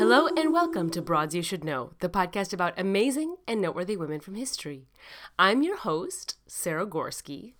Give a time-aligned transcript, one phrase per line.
[0.00, 4.18] Hello and welcome to Broads You Should Know, the podcast about amazing and noteworthy women
[4.18, 4.88] from history.
[5.38, 7.52] I'm your host, Sarah Gorski,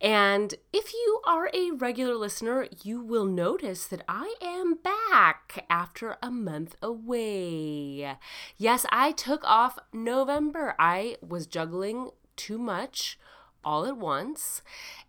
[0.00, 6.16] and if you are a regular listener, you will notice that I am back after
[6.22, 8.16] a month away.
[8.56, 10.74] Yes, I took off November.
[10.78, 13.18] I was juggling too much
[13.62, 14.62] all at once,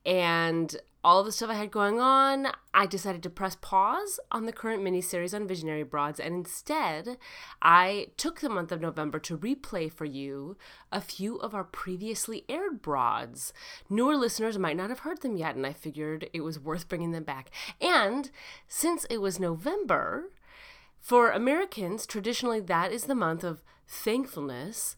[0.05, 4.53] and all the stuff I had going on, I decided to press pause on the
[4.53, 7.17] current miniseries on Visionary Broads, and instead,
[7.61, 10.57] I took the month of November to replay for you
[10.91, 13.51] a few of our previously aired broads.
[13.89, 17.11] Newer listeners might not have heard them yet, and I figured it was worth bringing
[17.11, 17.49] them back.
[17.81, 18.31] And
[18.67, 20.31] since it was November,
[20.99, 24.95] for Americans, traditionally that is the month of thankfulness.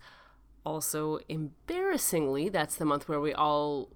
[0.63, 3.89] Also, embarrassingly, that's the month where we all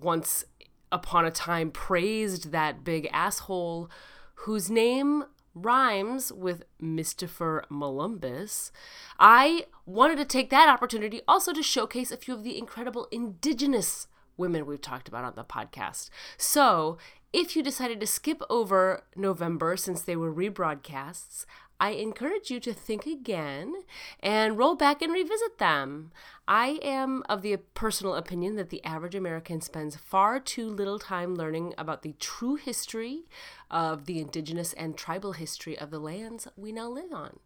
[0.00, 0.44] once
[0.90, 3.90] upon a time praised that big asshole
[4.34, 8.70] whose name rhymes with Christopher Columbus,
[9.18, 14.06] I wanted to take that opportunity also to showcase a few of the incredible indigenous
[14.36, 16.10] women we've talked about on the podcast.
[16.36, 16.98] So,
[17.30, 21.44] if you decided to skip over November since they were rebroadcasts,
[21.80, 23.72] I encourage you to think again
[24.20, 26.10] and roll back and revisit them.
[26.48, 31.36] I am of the personal opinion that the average American spends far too little time
[31.36, 33.28] learning about the true history
[33.70, 37.38] of the indigenous and tribal history of the lands we now live on.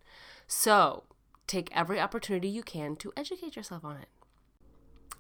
[0.47, 1.05] So,
[1.47, 4.09] take every opportunity you can to educate yourself on it.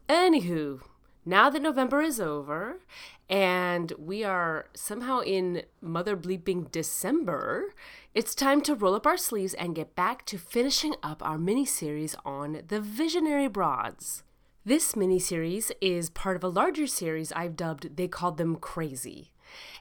[0.08, 0.80] Anywho,
[1.24, 2.80] now that November is over
[3.28, 7.74] and we are somehow in mother bleeping December,
[8.14, 11.64] it's time to roll up our sleeves and get back to finishing up our mini
[11.64, 14.24] series on the Visionary Broads.
[14.64, 19.32] This mini series is part of a larger series I've dubbed They Called Them Crazy.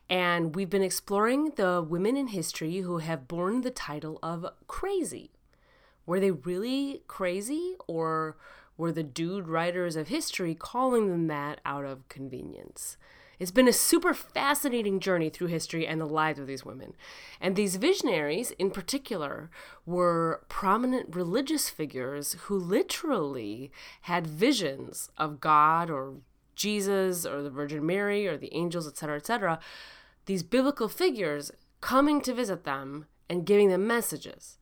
[0.09, 5.31] And we've been exploring the women in history who have borne the title of crazy.
[6.05, 8.37] Were they really crazy or
[8.77, 12.97] were the dude writers of history calling them that out of convenience.
[13.41, 16.93] It's been a super fascinating journey through history and the lives of these women.
[17.39, 19.49] And these visionaries, in particular,
[19.83, 23.71] were prominent religious figures who literally
[24.01, 26.17] had visions of God or
[26.55, 29.59] Jesus or the Virgin Mary or the angels, etc., etc.
[30.27, 31.51] These biblical figures
[31.81, 34.59] coming to visit them and giving them messages.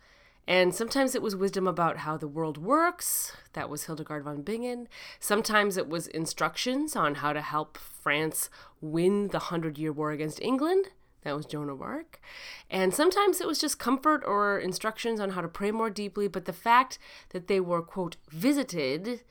[0.49, 3.33] And sometimes it was wisdom about how the world works.
[3.53, 4.87] That was Hildegard von Bingen.
[5.19, 8.49] Sometimes it was instructions on how to help France
[8.81, 10.87] win the Hundred Year War against England.
[11.21, 12.19] That was Joan of Arc.
[12.67, 16.27] And sometimes it was just comfort or instructions on how to pray more deeply.
[16.27, 16.97] But the fact
[17.29, 19.21] that they were, quote, visited,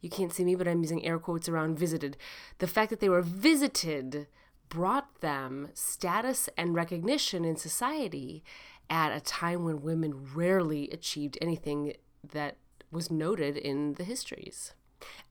[0.00, 2.16] you can't see me, but I'm using air quotes around visited.
[2.58, 4.26] The fact that they were visited
[4.68, 8.42] brought them status and recognition in society
[8.88, 11.94] at a time when women rarely achieved anything
[12.32, 12.56] that
[12.90, 14.74] was noted in the histories.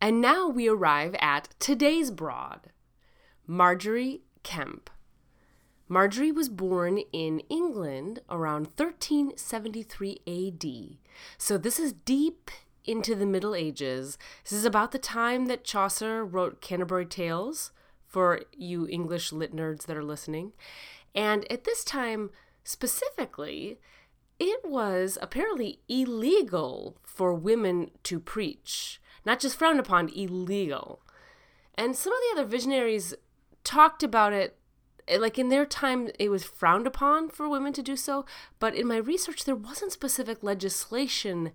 [0.01, 2.71] And now we arrive at today's broad
[3.47, 4.89] Margery Kempe.
[5.87, 10.97] Margery was born in England around 1373 AD.
[11.37, 12.49] So this is deep
[12.83, 14.17] into the Middle Ages.
[14.43, 17.71] This is about the time that Chaucer wrote Canterbury Tales
[18.07, 20.53] for you English lit nerds that are listening.
[21.13, 22.31] And at this time,
[22.65, 23.79] Specifically,
[24.39, 31.01] it was apparently illegal for women to preach, not just frowned upon, illegal.
[31.75, 33.13] And some of the other visionaries
[33.63, 34.57] talked about it
[35.07, 38.23] eh, like in their time it was frowned upon for women to do so
[38.59, 41.51] but in my research there wasn't specific legislation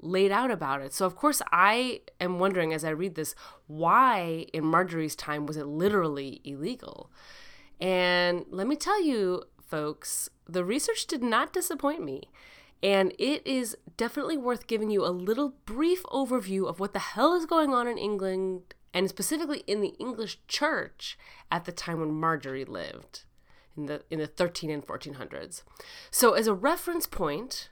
[0.00, 3.36] laid out about it so of course i am wondering as i read this
[3.68, 7.12] why in margery's time was it literally illegal
[7.80, 12.22] and let me tell you folks the research did not disappoint me.
[12.82, 17.34] And it is definitely worth giving you a little brief overview of what the hell
[17.34, 21.16] is going on in England and specifically in the English church
[21.50, 23.24] at the time when Margery lived
[23.76, 25.62] in the in the 13 and 1400s.
[26.10, 27.70] So as a reference point,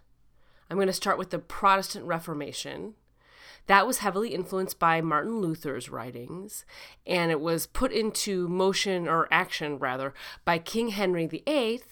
[0.70, 2.94] I'm going to start with the Protestant Reformation.
[3.66, 6.64] That was heavily influenced by Martin Luther's writings,
[7.06, 10.14] and it was put into motion or action rather
[10.44, 11.82] by King Henry VIII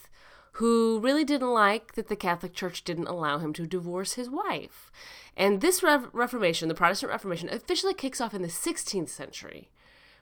[0.53, 4.91] who really didn't like that the Catholic Church didn't allow him to divorce his wife.
[5.37, 9.69] And this Re- Reformation, the Protestant Reformation, officially kicks off in the 16th century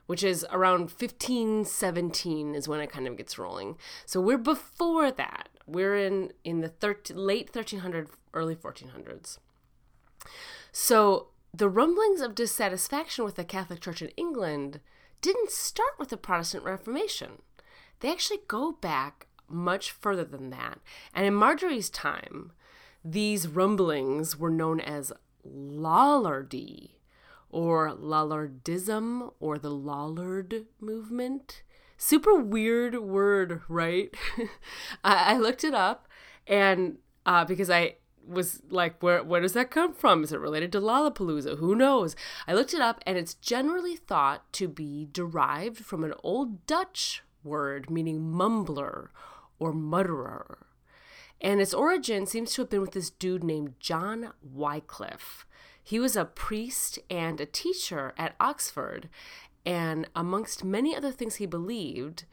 [0.08, 3.76] which is around 1517 is when it kind of gets rolling.
[4.06, 5.50] So we're before that.
[5.66, 9.36] We're in in the 13, late 1300s, early 1400s.
[10.72, 14.80] So the rumblings of dissatisfaction with the Catholic Church in England
[15.20, 17.42] didn't start with the Protestant Reformation.
[18.00, 20.78] They actually go back much further than that.
[21.14, 22.52] And in Margery's time,
[23.04, 25.12] these rumblings were known as
[25.46, 26.98] Lollardy
[27.50, 31.62] or Lollardism or the Lollard movement.
[31.96, 34.14] Super weird word, right?
[35.04, 36.06] I, I, looked it up
[36.46, 37.96] and uh, because I
[38.26, 40.22] was like, where where does that come from?
[40.22, 41.58] Is it related to Lollapalooza?
[41.58, 42.14] Who knows?
[42.46, 47.22] I looked it up and it's generally thought to be derived from an old Dutch
[47.42, 49.08] word meaning mumbler
[49.58, 50.66] or mutterer.
[51.40, 55.46] And its origin seems to have been with this dude named John Wycliffe.
[55.82, 59.08] He was a priest and a teacher at Oxford,
[59.64, 62.24] and amongst many other things he believed,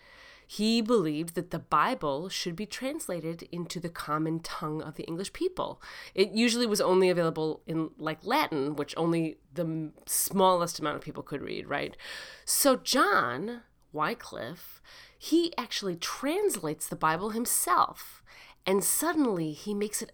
[0.48, 5.34] he believed that the Bible should be translated into the common tongue of the English
[5.34, 5.82] people.
[6.14, 11.24] It usually was only available in like Latin, which only the smallest amount of people
[11.24, 11.98] could read, right?
[12.46, 13.62] So John
[13.92, 14.82] Wycliffe,
[15.18, 18.24] he actually translates the Bible himself
[18.68, 20.10] and suddenly he makes it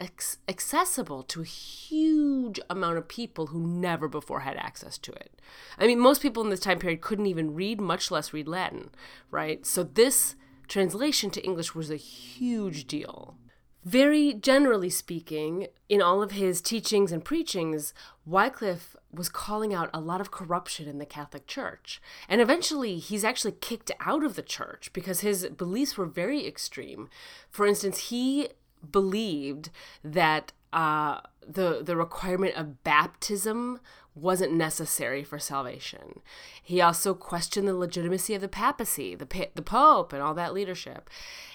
[0.48, 5.40] accessible to a huge amount of people who never before had access to it.
[5.78, 8.90] I mean, most people in this time period couldn't even read, much less read Latin,
[9.30, 9.66] right?
[9.66, 10.36] So this
[10.68, 13.38] translation to English was a huge deal.
[13.86, 17.94] Very generally speaking, in all of his teachings and preachings,
[18.26, 22.02] Wycliffe was calling out a lot of corruption in the Catholic Church.
[22.30, 27.10] And eventually, he's actually kicked out of the church because his beliefs were very extreme.
[27.50, 28.50] For instance, he
[28.90, 29.70] believed
[30.04, 33.80] that uh, the the requirement of baptism
[34.14, 36.20] wasn't necessary for salvation.
[36.62, 41.10] He also questioned the legitimacy of the papacy, the the pope, and all that leadership.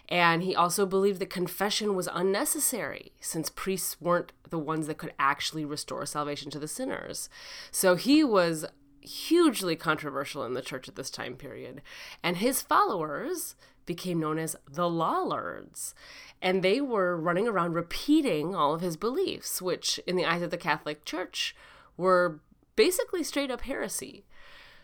[0.09, 5.13] And he also believed that confession was unnecessary since priests weren't the ones that could
[5.19, 7.29] actually restore salvation to the sinners.
[7.71, 8.65] So he was
[9.01, 11.83] hugely controversial in the church at this time period.
[12.23, 15.95] And his followers became known as the Lollards.
[16.43, 20.51] And they were running around repeating all of his beliefs, which in the eyes of
[20.51, 21.57] the Catholic Church
[21.97, 22.41] were
[22.75, 24.25] basically straight up heresy.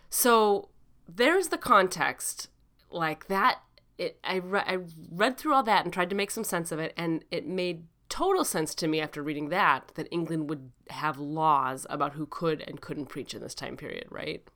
[0.09, 0.71] So
[1.09, 2.49] there's the context.
[2.91, 3.61] Like that
[3.99, 4.79] it I, re- I
[5.11, 7.85] read through all that and tried to make some sense of it and it made
[8.09, 12.61] total sense to me after reading that that England would have laws about who could
[12.63, 14.47] and couldn't preach in this time period, right?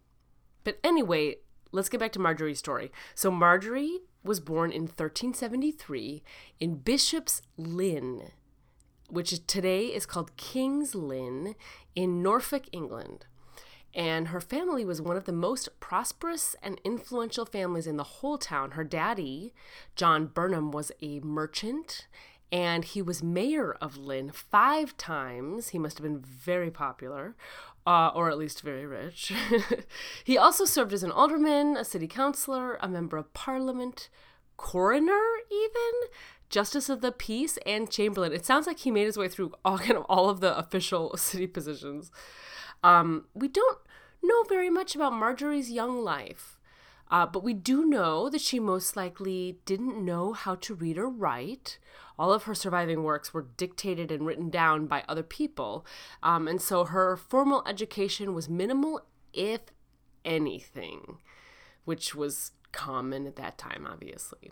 [0.65, 1.37] But anyway,
[1.73, 2.93] let's get back to Margery's story.
[3.15, 6.23] So Margery was born in 1373
[6.61, 8.33] in Bishop's Lynn,
[9.09, 11.55] which today is called King's Lynn
[11.95, 13.27] in Norfolk, England
[13.97, 18.37] and her family was one of the most prosperous and influential families in the whole
[18.37, 18.73] town.
[18.73, 19.55] Her daddy,
[19.97, 22.07] John Burnham, was a merchant
[22.53, 25.69] and he was mayor of Lynn five times.
[25.69, 27.35] He must have been very popular,
[27.87, 29.33] uh, or at least very rich.
[30.25, 34.09] he also served as an alderman, a city councilor, a member of parliament,
[34.57, 36.11] coroner, even
[36.51, 38.33] justice of the peace, and chamberlain.
[38.33, 41.17] It sounds like he made his way through all kind of all of the official
[41.17, 42.11] city positions.
[42.83, 43.79] Um, we don't
[44.23, 46.56] know very much about Margery's young life,
[47.11, 51.09] uh, but we do know that she most likely didn't know how to read or
[51.09, 51.79] write.
[52.19, 55.85] All of her surviving works were dictated and written down by other people,
[56.23, 59.61] um, and so her formal education was minimal, if
[60.25, 61.19] anything,
[61.85, 64.51] which was common at that time, obviously.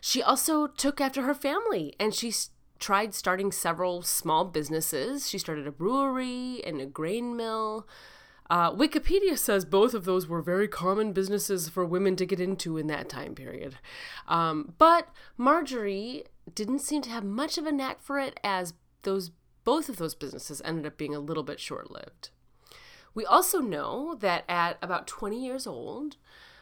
[0.00, 2.32] She also took after her family and she
[2.78, 5.30] tried starting several small businesses.
[5.30, 7.86] She started a brewery and a grain mill.
[8.52, 12.76] Uh, Wikipedia says both of those were very common businesses for women to get into
[12.76, 13.76] in that time period.
[14.28, 19.30] Um, but Margery didn't seem to have much of a knack for it, as those
[19.64, 22.28] both of those businesses ended up being a little bit short lived.
[23.14, 26.18] We also know that at about 20 years old,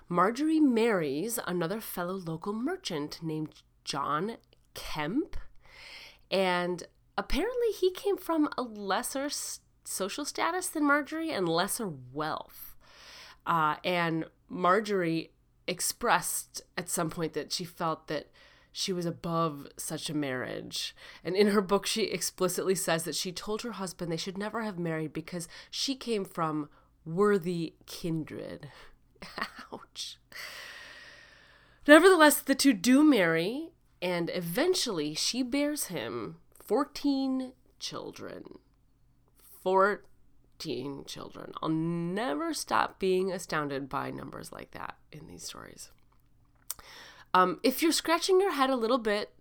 [0.08, 4.36] Margery marries another fellow local merchant named John
[4.76, 5.38] Kempe.
[6.30, 6.84] And
[7.18, 9.28] apparently, he came from a lesser
[9.84, 12.76] social status than Margery and lesser wealth.
[13.46, 15.30] Uh, and Margery
[15.66, 18.28] expressed at some point that she felt that
[18.72, 20.94] she was above such a marriage.
[21.24, 24.62] And in her book, she explicitly says that she told her husband they should never
[24.62, 26.68] have married because she came from
[27.04, 28.70] worthy kindred.
[29.72, 30.18] Ouch.
[31.86, 33.70] Nevertheless, the two do marry,
[34.00, 38.58] and eventually she bears him 14 children.
[39.62, 40.04] 14.
[40.60, 41.52] 14 children.
[41.62, 45.90] I'll never stop being astounded by numbers like that in these stories.
[47.32, 49.32] Um, if you're scratching your head a little bit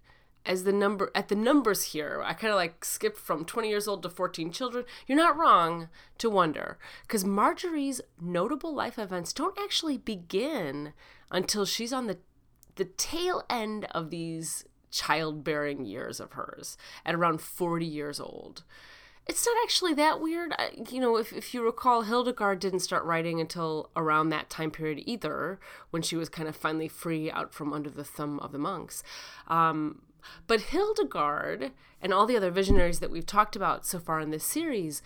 [0.46, 3.88] as the number at the numbers here, I kind of like skipped from 20 years
[3.88, 4.86] old to 14 children.
[5.08, 10.94] You're not wrong to wonder because Margery's notable life events don't actually begin
[11.32, 12.18] until she's on the
[12.76, 18.64] the tail end of these childbearing years of hers at around 40 years old.
[19.30, 20.54] It's not actually that weird.
[20.58, 24.72] I, you know, if, if you recall, Hildegard didn't start writing until around that time
[24.72, 25.60] period either,
[25.92, 29.04] when she was kind of finally free out from under the thumb of the monks.
[29.48, 30.02] Um,
[30.48, 31.72] but Hildegard
[32.02, 35.04] and all the other visionaries that we've talked about so far in this series,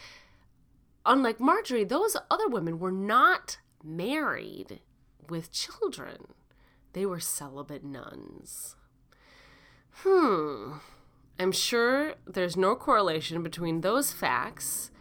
[1.06, 4.80] unlike Margery, those other women were not married
[5.27, 6.27] with children.
[6.94, 8.77] They were celibate nuns.
[9.96, 10.75] Hmm.
[11.39, 14.91] I'm sure there's no correlation between those facts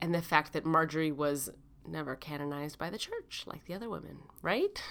[0.00, 1.50] and the fact that Margery was
[1.86, 4.82] never canonized by the church like the other women, right?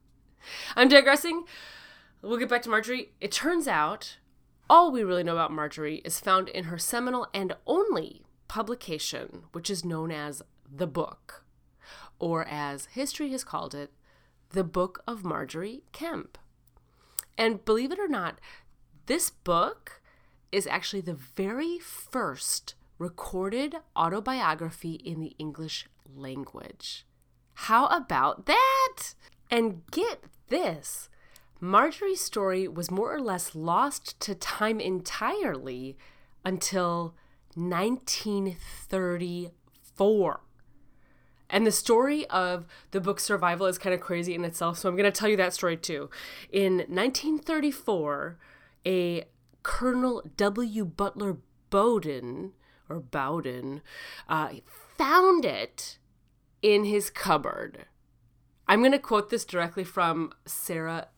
[0.76, 1.44] I'm digressing.
[2.22, 3.10] We'll get back to Margery.
[3.20, 4.18] It turns out
[4.68, 9.70] all we really know about Margery is found in her seminal and only publication, which
[9.70, 11.44] is known as The Book,
[12.18, 13.92] or as history has called it,
[14.50, 16.38] The Book of Margery Kempe.
[17.36, 18.38] And believe it or not,
[19.10, 20.00] this book
[20.52, 27.04] is actually the very first recorded autobiography in the English language.
[27.54, 29.14] How about that?
[29.50, 31.08] And get this
[31.58, 35.98] Margery's story was more or less lost to time entirely
[36.44, 37.16] until
[37.56, 40.40] 1934.
[41.52, 44.94] And the story of the book's survival is kind of crazy in itself, so I'm
[44.94, 46.08] going to tell you that story too.
[46.52, 48.38] In 1934,
[48.86, 49.24] a
[49.62, 50.84] Colonel W.
[50.84, 51.38] Butler
[51.70, 52.52] Bowden,
[52.88, 53.82] or Bowden,
[54.28, 54.50] uh,
[54.96, 55.98] found it
[56.62, 57.86] in his cupboard.
[58.66, 61.08] I'm going to quote this directly from Sarah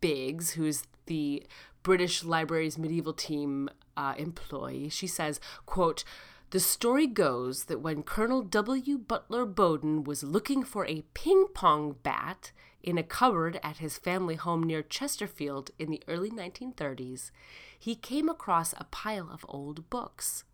[0.00, 1.44] Biggs, who's the
[1.82, 4.88] British Library's medieval team uh, employee.
[4.88, 6.04] She says, quote,
[6.50, 8.98] the story goes that when Colonel W.
[8.98, 12.52] Butler Bowden was looking for a ping pong bat
[12.82, 17.30] in a cupboard at his family home near Chesterfield in the early 1930s,
[17.78, 20.44] he came across a pile of old books.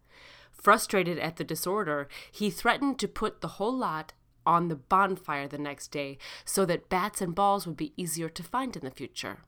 [0.52, 4.12] Frustrated at the disorder, he threatened to put the whole lot
[4.44, 8.42] on the bonfire the next day so that bats and balls would be easier to
[8.42, 9.38] find in the future.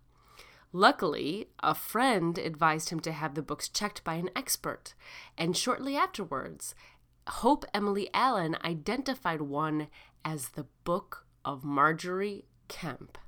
[0.72, 4.94] Luckily, a friend advised him to have the books checked by an expert,
[5.36, 6.74] and shortly afterwards,
[7.26, 9.88] Hope Emily Allen identified one
[10.24, 13.18] as the Book of Margery Kempe.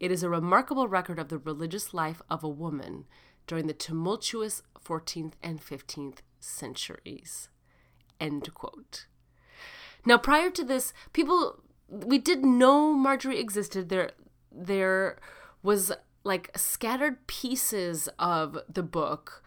[0.00, 3.04] It is a remarkable record of the religious life of a woman
[3.46, 7.48] during the tumultuous 14th and 15th centuries.
[8.18, 9.06] End quote.
[10.04, 13.88] Now, prior to this, people we did know Margery existed.
[13.88, 14.12] There,
[14.50, 15.18] there
[15.62, 15.92] was
[16.24, 19.42] like scattered pieces of the book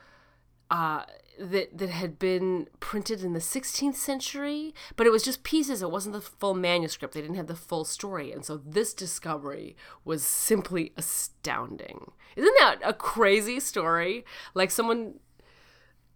[0.74, 1.03] uh,
[1.39, 5.84] that that had been printed in the 16th century, but it was just pieces.
[5.84, 7.13] It wasn't the full manuscript.
[7.13, 12.12] They didn't have the full story, and so this discovery was simply astounding.
[12.36, 14.25] Isn't that a crazy story?
[14.56, 15.20] Like someone,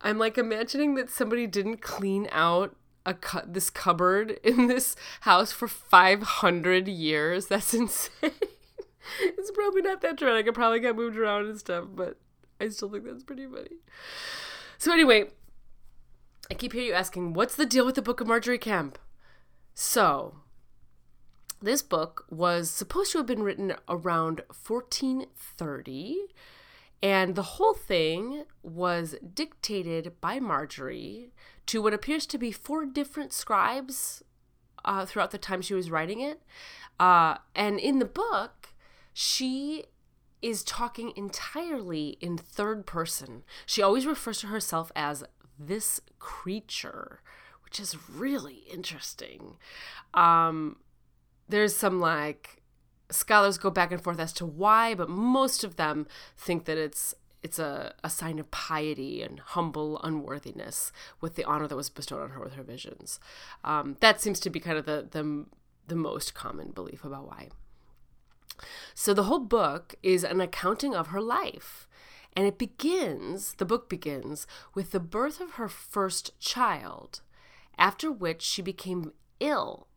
[0.01, 5.51] I'm like imagining that somebody didn't clean out a cu- this cupboard in this house
[5.51, 7.45] for 500 years.
[7.45, 8.31] That's insane.
[9.21, 10.47] it's probably not that dramatic.
[10.47, 12.17] It probably got moved around and stuff, but
[12.59, 13.77] I still think that's pretty funny.
[14.77, 15.25] So anyway,
[16.51, 18.97] I keep hearing you asking, what's the deal with the Book of Margery Kempe?
[19.73, 20.35] So,
[21.61, 26.17] this book was supposed to have been written around 1430,
[27.01, 31.31] and the whole thing was dictated by Margery
[31.65, 34.23] to what appears to be four different scribes
[34.85, 36.41] uh, throughout the time she was writing it.
[36.99, 38.69] Uh, and in the book,
[39.13, 39.85] she
[40.41, 43.43] is talking entirely in third person.
[43.65, 45.23] She always refers to herself as
[45.59, 47.21] this creature,
[47.63, 49.57] which is really interesting.
[50.13, 50.77] Um,
[51.49, 52.61] there's some like
[53.09, 57.13] scholars go back and forth as to why, but most of them think that it's
[57.43, 60.91] it's a, a sign of piety and humble unworthiness
[61.21, 63.19] with the honor that was bestowed on her with her visions.
[63.63, 65.45] Um, that seems to be kind of the, the
[65.87, 67.49] the most common belief about why.
[68.93, 71.87] So the whole book is an accounting of her life.
[72.33, 74.45] And it begins, the book begins,
[74.75, 77.21] with the birth of her first child,
[77.77, 79.87] after which she became ill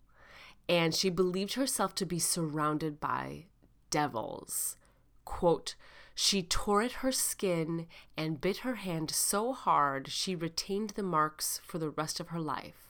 [0.71, 3.47] and she believed herself to be surrounded by
[3.91, 4.77] devils.
[5.25, 5.75] Quote,
[6.15, 11.61] she tore at her skin and bit her hand so hard she retained the marks
[11.65, 12.90] for the rest of her life.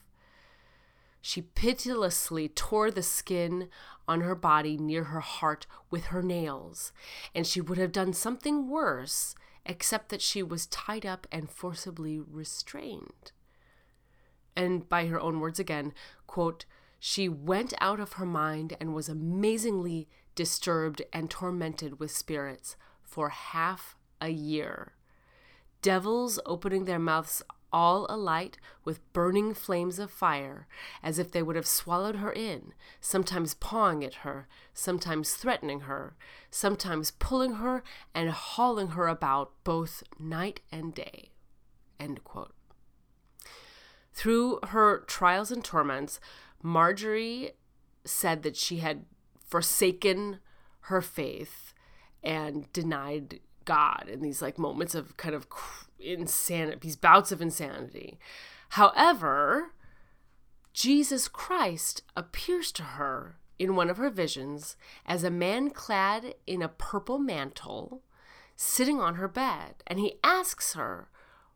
[1.20, 3.68] She pitilessly tore the skin
[4.08, 6.92] on her body near her heart with her nails,
[7.34, 9.34] and she would have done something worse
[9.66, 13.32] except that she was tied up and forcibly restrained.
[14.56, 15.92] And by her own words again,
[16.26, 16.64] quote,
[16.98, 23.30] she went out of her mind and was amazingly disturbed and tormented with spirits for
[23.30, 24.94] half a year.
[25.82, 30.66] Devils opening their mouths all alight with burning flames of fire,
[31.02, 36.16] as if they would have swallowed her in, sometimes pawing at her, sometimes threatening her,
[36.50, 37.82] sometimes pulling her
[38.14, 41.30] and hauling her about both night and day.
[44.12, 46.20] Through her trials and torments,
[46.62, 47.52] Margery
[48.04, 49.04] said that she had
[49.46, 50.40] forsaken
[50.82, 51.72] her faith
[52.22, 55.46] and denied God in these like moments of kind of
[55.98, 58.18] insanity, these bouts of insanity.
[58.70, 59.72] However,
[60.72, 66.62] Jesus Christ appears to her in one of her visions as a man clad in
[66.62, 68.02] a purple mantle
[68.56, 71.08] sitting on her bed, and he asks her,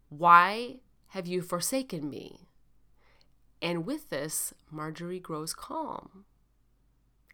[0.09, 0.77] Why
[1.09, 2.49] have you forsaken me?
[3.61, 6.25] And with this, Margery grows calm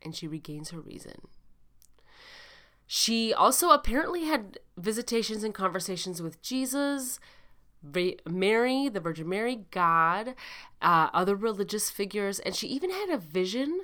[0.03, 1.29] and she regains her reason.
[2.93, 7.21] She also apparently had visitations and conversations with Jesus,
[8.29, 10.35] Mary, the Virgin Mary, God,
[10.83, 13.83] uh, other religious figures, and she even had a vision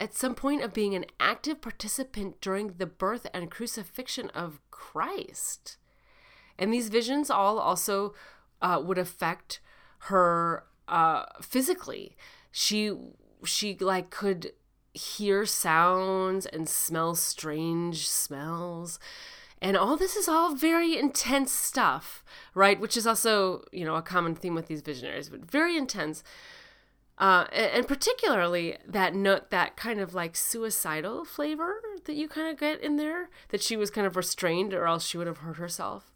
[0.00, 5.76] at some point of being an active participant during the birth and crucifixion of Christ.
[6.58, 8.14] And these visions all also
[8.62, 9.60] uh, would affect
[10.08, 12.16] her uh, physically.
[12.52, 12.96] She
[13.44, 14.52] she like could
[14.96, 18.98] hear sounds and smell strange smells.
[19.60, 22.22] And all this is all very intense stuff,
[22.54, 22.78] right?
[22.78, 26.22] Which is also, you know, a common theme with these visionaries, but very intense.
[27.18, 32.48] Uh, and, and particularly that note, that kind of like suicidal flavor that you kind
[32.48, 35.38] of get in there, that she was kind of restrained or else she would have
[35.38, 36.12] hurt herself.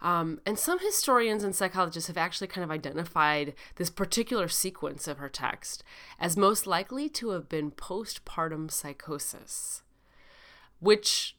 [0.00, 5.18] Um, and some historians and psychologists have actually kind of identified this particular sequence of
[5.18, 5.82] her text
[6.20, 9.82] as most likely to have been postpartum psychosis,
[10.80, 11.34] which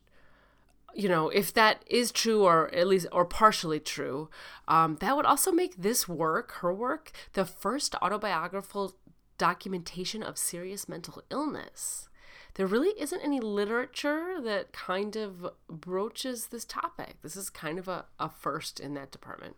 [0.96, 4.28] you know, if that is true or at least or partially true,
[4.68, 8.96] um, that would also make this work, her work, the first autobiographical
[9.38, 12.09] documentation of serious mental illness
[12.56, 17.18] there really isn't any literature that kind of broaches this topic.
[17.22, 19.58] This is kind of a, a first in that department.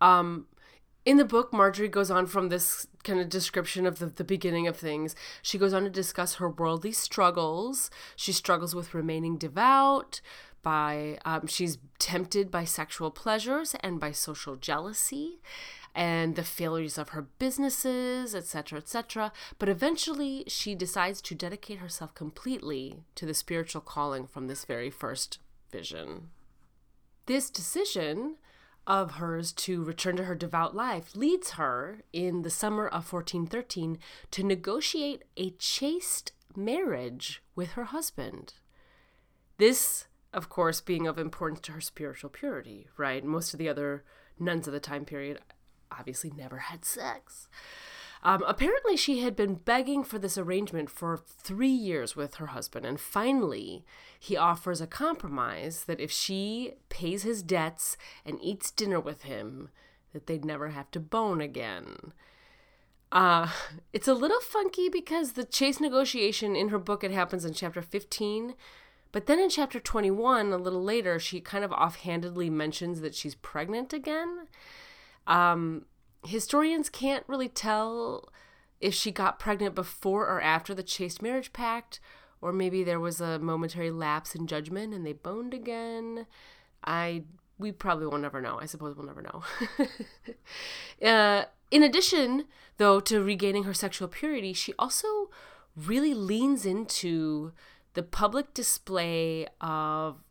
[0.00, 0.46] Um,
[1.04, 4.66] in the book, Margery goes on from this kind of description of the, the beginning
[4.66, 5.16] of things.
[5.40, 7.90] She goes on to discuss her worldly struggles.
[8.14, 10.20] She struggles with remaining devout,
[10.62, 15.40] by um, she's tempted by sexual pleasures and by social jealousy
[15.94, 19.32] and the failures of her businesses, etc., etc.
[19.58, 24.90] But eventually, she decides to dedicate herself completely to the spiritual calling from this very
[24.90, 25.38] first
[25.70, 26.28] vision.
[27.26, 28.36] This decision
[28.86, 33.98] of hers to return to her devout life leads her, in the summer of 1413,
[34.30, 38.54] to negotiate a chaste marriage with her husband.
[39.58, 43.22] This, of course, being of importance to her spiritual purity, right?
[43.22, 44.04] Most of the other
[44.38, 45.38] nuns of the time period
[45.90, 47.48] obviously never had sex.
[48.22, 52.84] Um, apparently, she had been begging for this arrangement for three years with her husband,
[52.84, 53.84] and finally,
[54.18, 59.68] he offers a compromise that if she pays his debts and eats dinner with him,
[60.12, 62.12] that they'd never have to bone again.
[63.12, 63.48] Uh,
[63.92, 67.80] it's a little funky because the chase negotiation in her book it happens in chapter
[67.80, 68.54] 15,
[69.12, 73.34] but then in chapter 21, a little later, she kind of offhandedly mentions that she's
[73.36, 74.48] pregnant again.
[75.28, 75.84] Um,
[76.26, 78.28] historians can't really tell
[78.80, 82.00] if she got pregnant before or after the chaste marriage pact,
[82.40, 86.26] or maybe there was a momentary lapse in judgment and they boned again.
[86.84, 87.24] I
[87.58, 88.58] we probably will never know.
[88.60, 89.42] I suppose we'll never know.
[91.06, 92.44] uh, in addition,
[92.76, 95.28] though, to regaining her sexual purity, she also
[95.76, 97.52] really leans into
[97.94, 100.22] the public display of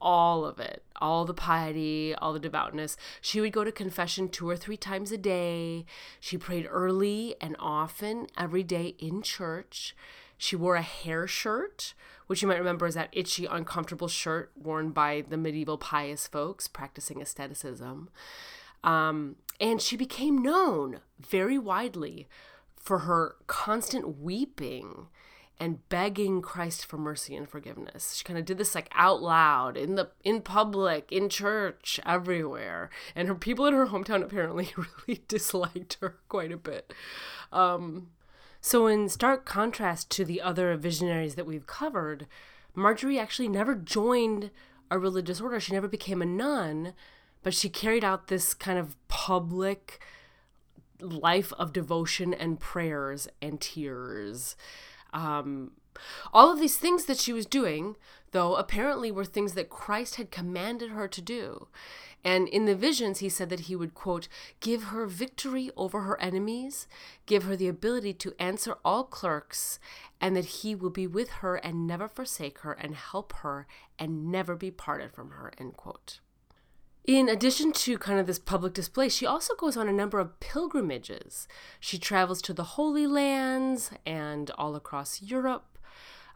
[0.00, 2.96] all of it, all the piety, all the devoutness.
[3.20, 5.86] She would go to confession two or three times a day.
[6.20, 9.94] She prayed early and often every day in church.
[10.38, 11.94] She wore a hair shirt,
[12.26, 16.68] which you might remember is that itchy, uncomfortable shirt worn by the medieval pious folks
[16.68, 18.10] practicing asceticism.
[18.84, 22.28] Um, and she became known very widely
[22.76, 25.08] for her constant weeping
[25.58, 28.14] and begging Christ for mercy and forgiveness.
[28.16, 32.90] She kind of did this like out loud in the in public, in church, everywhere.
[33.14, 34.72] And her people in her hometown apparently
[35.06, 36.92] really disliked her quite a bit.
[37.52, 38.08] Um,
[38.60, 42.26] so in stark contrast to the other visionaries that we've covered,
[42.74, 44.50] Margery actually never joined
[44.90, 45.58] a religious order.
[45.60, 46.92] She never became a nun,
[47.42, 50.00] but she carried out this kind of public
[51.00, 54.56] life of devotion and prayers and tears.
[55.12, 55.72] Um,
[56.32, 57.96] all of these things that she was doing,
[58.32, 61.68] though, apparently were things that Christ had commanded her to do.
[62.24, 64.26] And in the visions, he said that he would, quote,
[64.60, 66.88] give her victory over her enemies,
[67.24, 69.78] give her the ability to answer all clerks,
[70.20, 73.66] and that he will be with her and never forsake her and help her
[73.98, 76.18] and never be parted from her, end quote.
[77.06, 80.40] In addition to kind of this public display, she also goes on a number of
[80.40, 81.46] pilgrimages.
[81.78, 85.78] She travels to the Holy Lands and all across Europe.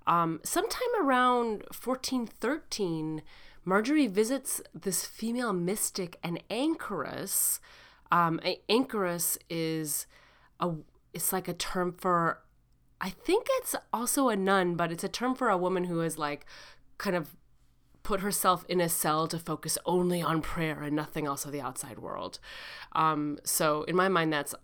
[0.07, 3.23] Um, sometime around 1413,
[3.65, 7.59] Margery visits this female mystic, an anchoress.
[8.13, 10.07] Um, anchoress is
[10.61, 10.73] a
[11.13, 12.43] it's like a term for
[13.01, 16.17] I think it's also a nun, but it's a term for a woman who is
[16.17, 16.47] like
[16.99, 17.35] kind of
[18.03, 21.61] put herself in a cell to focus only on prayer and nothing else of the
[21.61, 22.39] outside world.
[22.93, 24.55] Um, so in my mind, that's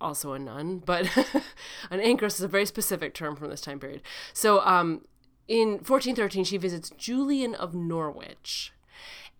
[0.00, 1.08] also a nun, but
[1.90, 4.02] an anchoress is a very specific term from this time period.
[4.32, 5.04] So um,
[5.46, 8.72] in 1413, she visits Julian of Norwich.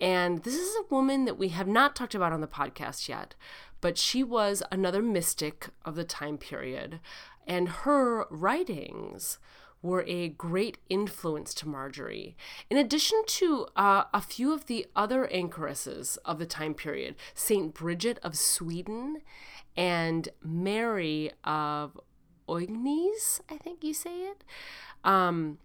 [0.00, 3.34] And this is a woman that we have not talked about on the podcast yet,
[3.80, 7.00] but she was another mystic of the time period.
[7.46, 9.38] And her writings
[9.82, 12.36] were a great influence to Margery.
[12.68, 17.72] In addition to uh, a few of the other anchoresses of the time period, St.
[17.72, 19.22] Bridget of Sweden
[19.76, 21.98] and Mary of
[22.48, 24.44] Oignies, I think you say it.
[25.04, 25.58] Um,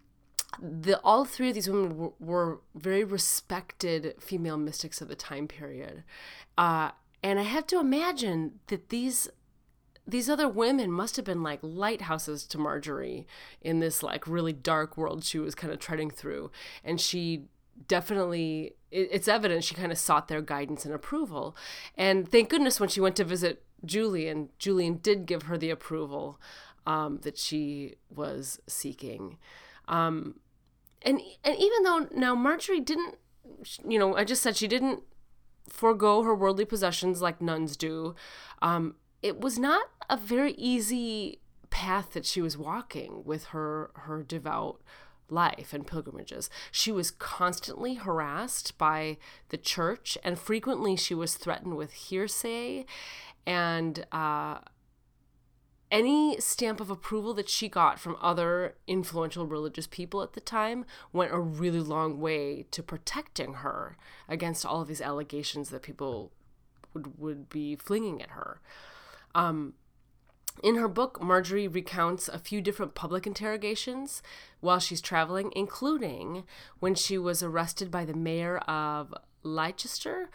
[0.61, 5.47] the all three of these women were, were, very respected female mystics of the time
[5.47, 6.03] period,
[6.59, 6.91] uh,
[7.23, 9.29] and I have to imagine that these
[10.05, 13.25] these other women must have been like lighthouses to Margery
[13.61, 16.51] in this like really dark world she was kind of treading through.
[16.83, 17.45] And she
[17.87, 21.55] definitely, it's evident she kind of sought their guidance and approval.
[21.97, 26.39] And thank goodness when she went to visit Julian, Julian did give her the approval
[26.85, 29.37] um, that she was seeking.
[29.87, 30.39] Um,
[31.01, 33.15] and and even though now Margery didn't,
[33.85, 35.01] you know, I just said she didn't
[35.67, 38.15] forego her worldly possessions like nuns do.
[38.61, 44.21] Um, it was not a very easy path that she was walking with her her
[44.21, 44.79] devout
[45.29, 46.49] life and pilgrimages.
[46.71, 49.17] She was constantly harassed by
[49.49, 52.85] the church, and frequently she was threatened with hearsay
[53.45, 54.59] and uh,
[55.89, 60.85] any stamp of approval that she got from other influential religious people at the time
[61.11, 66.31] went a really long way to protecting her against all of these allegations that people
[66.93, 68.59] would, would be flinging at her.
[69.35, 69.73] Um,
[70.61, 74.21] in her book, Margery recounts a few different public interrogations
[74.59, 76.43] while she's traveling, including
[76.79, 80.29] when she was arrested by the mayor of Leicester,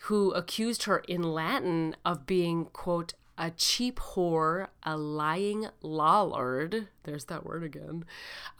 [0.00, 7.24] who accused her in Latin of being, quote, a cheap whore, a lying lollard, there's
[7.24, 8.04] that word again,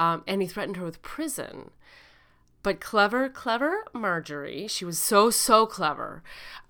[0.01, 1.71] um, and he threatened her with prison.
[2.63, 6.23] But clever, clever Margery, she was so, so clever,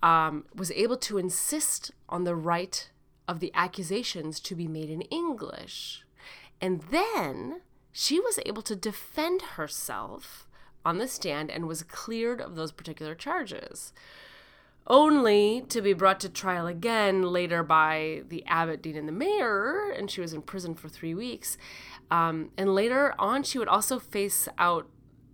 [0.03, 2.89] um, was able to insist on the right
[3.27, 6.03] of the accusations to be made in English.
[6.61, 7.61] And then
[7.91, 10.47] she was able to defend herself
[10.83, 13.93] on the stand and was cleared of those particular charges.
[14.87, 19.89] Only to be brought to trial again later by the abbot, dean, and the mayor,
[19.89, 21.57] and she was in prison for three weeks.
[22.11, 24.87] Um, and later on, she would also face out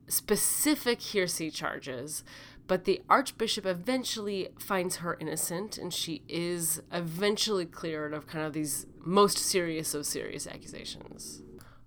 [0.07, 2.23] specific hearsay charges
[2.67, 8.53] but the Archbishop eventually finds her innocent, and she is eventually cleared of kind of
[8.53, 11.41] these most serious of serious accusations.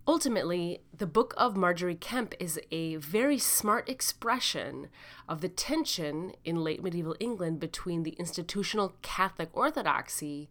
[0.06, 4.88] Ultimately, the Book of Margery Kempe is a very smart expression
[5.26, 10.50] of the tension in late medieval England between the institutional Catholic orthodoxy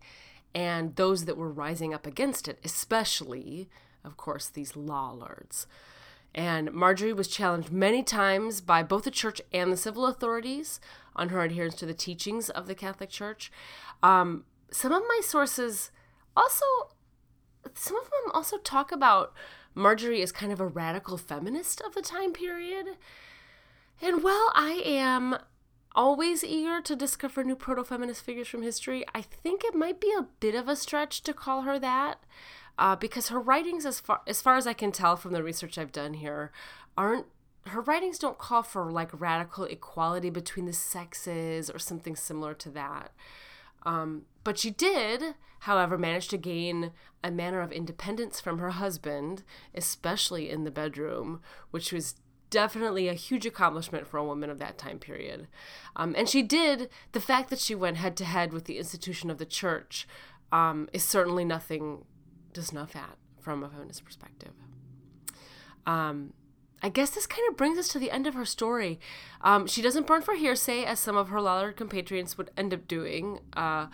[0.56, 3.70] and those that were rising up against it, especially,
[4.04, 5.68] of course, these Lollards.
[6.36, 10.80] And Margery was challenged many times by both the church and the civil authorities
[11.16, 13.52] on her adherence to the teachings of the Catholic Church.
[14.02, 15.92] Um, some of my sources
[16.36, 16.66] also,
[17.76, 19.34] some of them also talk about
[19.76, 22.98] Margery as kind of a radical feminist of the time period.
[24.02, 25.38] And while I am
[25.96, 30.12] always eager to discover new proto feminist figures from history, I think it might be
[30.18, 32.24] a bit of a stretch to call her that.
[32.78, 35.78] Uh, because her writings, as far as far as I can tell from the research
[35.78, 36.52] I've done here,
[36.98, 37.28] aren't
[37.68, 42.70] her writings don't call for like radical equality between the sexes or something similar to
[42.72, 43.12] that.
[43.86, 46.92] Um, but she did, however, manage to gain
[47.24, 52.16] a manner of independence from her husband, especially in the bedroom, which was
[52.50, 55.48] definitely a huge accomplishment for a woman of that time period.
[55.96, 59.32] Um, and she did, the fact that she went head to head with the institution
[59.32, 60.08] of the church
[60.52, 62.06] um, is certainly nothing
[62.56, 64.54] to snuff at from a feminist perspective.
[65.86, 66.34] Um,
[66.82, 69.00] I guess this kind of brings us to the end of her story.
[69.42, 72.90] Um, she doesn't burn for hearsay, as some of her Lollard compatriots would end up
[72.90, 73.40] doing.
[73.54, 73.88] Uh,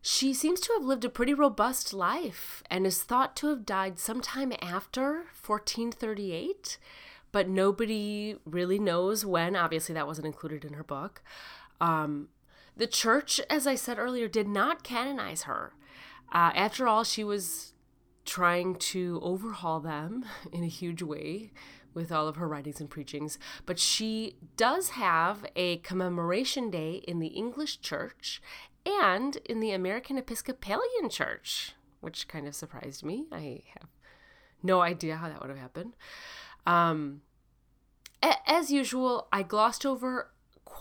[0.00, 4.00] she seems to have lived a pretty robust life and is thought to have died
[4.00, 6.78] sometime after 1438,
[7.30, 9.54] but nobody really knows when.
[9.54, 11.22] Obviously, that wasn't included in her book.
[11.80, 12.28] Um,
[12.76, 15.74] the church, as I said earlier, did not canonize her.
[16.32, 17.72] Uh, after all, she was
[18.24, 21.50] trying to overhaul them in a huge way
[21.94, 27.18] with all of her writings and preachings, but she does have a commemoration day in
[27.18, 28.40] the English church
[28.86, 33.26] and in the American Episcopalian church, which kind of surprised me.
[33.30, 33.88] I have
[34.62, 35.94] no idea how that would have happened.
[36.66, 37.20] Um,
[38.46, 40.31] as usual, I glossed over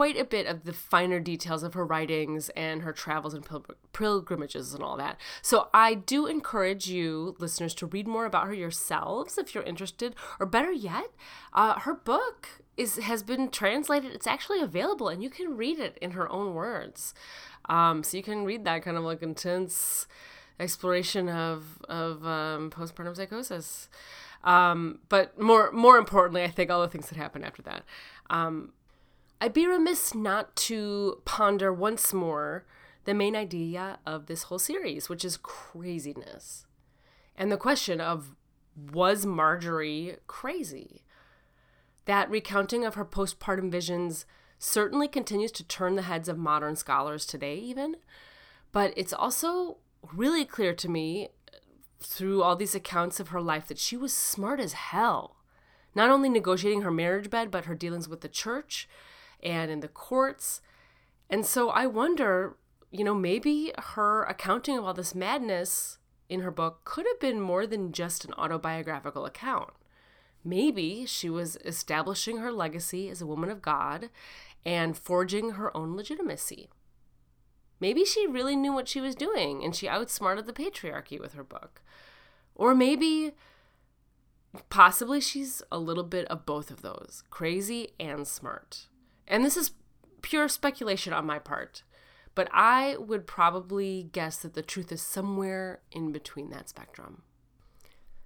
[0.01, 3.67] quite a bit of the finer details of her writings and her travels and pil-
[3.93, 5.15] pilgrimages and all that.
[5.43, 10.15] So I do encourage you, listeners, to read more about her yourselves if you're interested,
[10.39, 11.11] or better yet,
[11.53, 14.11] uh, her book is has been translated.
[14.11, 17.13] It's actually available, and you can read it in her own words.
[17.69, 20.07] Um, so you can read that kind of like intense
[20.59, 23.87] exploration of of um, postpartum psychosis.
[24.43, 27.83] Um, but more more importantly, I think all the things that happen after that.
[28.31, 28.73] Um,
[29.43, 32.63] I'd be remiss not to ponder once more
[33.05, 36.67] the main idea of this whole series, which is craziness.
[37.35, 38.35] And the question of
[38.93, 41.01] was Margery crazy?
[42.05, 44.27] That recounting of her postpartum visions
[44.59, 47.95] certainly continues to turn the heads of modern scholars today, even.
[48.71, 49.77] But it's also
[50.13, 51.29] really clear to me
[51.99, 55.37] through all these accounts of her life that she was smart as hell.
[55.95, 58.87] Not only negotiating her marriage bed, but her dealings with the church,
[59.43, 60.61] and in the courts.
[61.29, 62.57] And so I wonder,
[62.91, 65.97] you know, maybe her accounting of all this madness
[66.29, 69.71] in her book could have been more than just an autobiographical account.
[70.43, 74.09] Maybe she was establishing her legacy as a woman of God
[74.65, 76.69] and forging her own legitimacy.
[77.79, 81.43] Maybe she really knew what she was doing and she outsmarted the patriarchy with her
[81.43, 81.81] book.
[82.55, 83.31] Or maybe,
[84.69, 88.87] possibly, she's a little bit of both of those crazy and smart.
[89.27, 89.71] And this is
[90.21, 91.83] pure speculation on my part,
[92.35, 97.23] but I would probably guess that the truth is somewhere in between that spectrum.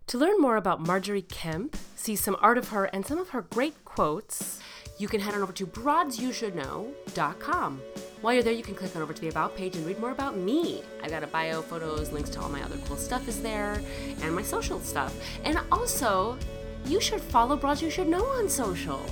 [0.07, 3.41] To learn more about Margery Kempe, see some art of her and some of her
[3.41, 4.59] great quotes,
[4.97, 7.81] you can head on over to broadsyoushouldknow.com.
[8.21, 10.11] While you're there, you can click on over to the About page and read more
[10.11, 10.83] about me.
[11.03, 13.81] I got a bio, photos, links to all my other cool stuff is there,
[14.21, 15.15] and my social stuff.
[15.43, 16.37] And also,
[16.85, 19.03] you should follow Broads You Should Know on social.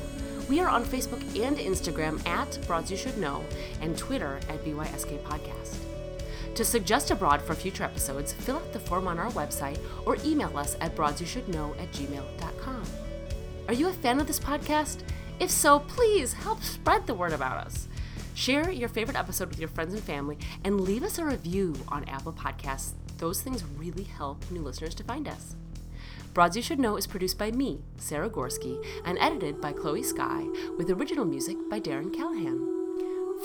[0.53, 3.43] We are on Facebook and Instagram at Broads You Should Know
[3.81, 5.77] and Twitter at BYSK Podcast.
[6.53, 10.15] To suggest a broad for future episodes, fill out the form on our website or
[10.23, 12.83] email us at broadsyoushouldknow at gmail.com.
[13.67, 14.99] Are you a fan of this podcast?
[15.39, 17.87] If so, please help spread the word about us.
[18.35, 22.03] Share your favorite episode with your friends and family and leave us a review on
[22.03, 22.91] Apple Podcasts.
[23.17, 25.55] Those things really help new listeners to find us.
[26.33, 30.45] Broads You Should Know is produced by me, Sarah Gorski, and edited by Chloe Sky,
[30.77, 32.69] with original music by Darren Callahan.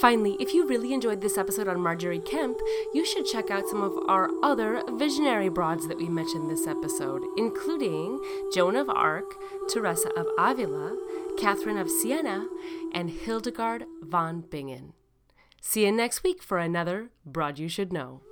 [0.01, 2.59] Finally, if you really enjoyed this episode on Margery Kempe,
[2.95, 7.23] you should check out some of our other visionary broads that we mentioned this episode,
[7.37, 8.21] including
[8.55, 9.35] Joan of Arc,
[9.69, 10.97] Teresa of Avila,
[11.37, 12.47] Catherine of Siena,
[12.95, 14.95] and Hildegard von Bingen.
[15.61, 18.23] See you next week for another Broad You Should Know.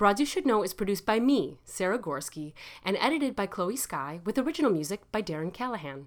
[0.00, 4.22] Broads You Should Know is produced by me, Sarah Gorski, and edited by Chloe Sky,
[4.24, 6.06] with original music by Darren Callahan.